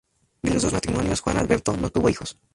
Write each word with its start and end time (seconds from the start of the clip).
De 0.41 0.51
los 0.51 0.63
dos 0.63 0.73
matrimonios, 0.73 1.21
Juan 1.21 1.37
Alberto 1.37 1.77
no 1.77 1.91
tuvo 1.91 2.09
hijos. 2.09 2.35